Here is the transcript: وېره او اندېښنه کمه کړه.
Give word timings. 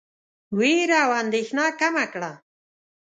وېره 0.57 0.97
او 1.05 1.11
اندېښنه 1.21 1.65
کمه 1.79 2.05
کړه. 2.13 2.31